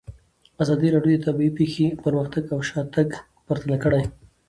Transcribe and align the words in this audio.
ازادي 0.63 0.87
راډیو 0.95 1.17
د 1.19 1.23
طبیعي 1.27 1.51
پېښې 1.59 1.85
پرمختګ 2.03 2.43
او 2.53 2.59
شاتګ 2.69 3.09
پرتله 3.47 3.77
کړی. 3.83 4.03